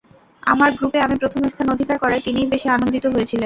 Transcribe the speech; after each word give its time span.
আমার 0.43 0.69
গ্রুপে 0.77 0.99
আমি 1.01 1.15
প্রথম 1.21 1.41
স্থান 1.51 1.67
অধিকার 1.69 1.97
করায় 2.03 2.23
তিনিই 2.25 2.51
বেশি 2.53 2.67
আনন্দিত 2.69 3.05
হয়েছিলেন। 3.07 3.39